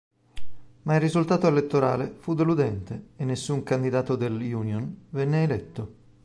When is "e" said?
3.17-3.23